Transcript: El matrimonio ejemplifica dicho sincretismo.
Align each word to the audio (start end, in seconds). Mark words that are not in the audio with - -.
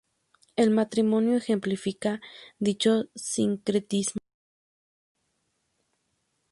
El 0.55 0.71
matrimonio 0.71 1.37
ejemplifica 1.37 2.21
dicho 2.57 3.07
sincretismo. 3.13 4.19